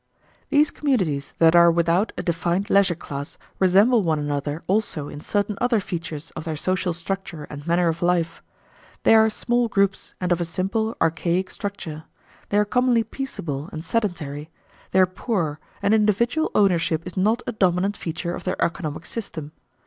[0.49, 5.59] These communities that are without a defined leisure class resemble one another also in certain
[5.61, 8.41] other features of their social structure and manner of life.
[9.03, 12.05] They are small groups and of a simple (archaic) structure;
[12.49, 14.49] they are commonly peaceable and sedentary;
[14.89, 19.51] they are poor; and individual ownership is not a dominant feature of their economic system.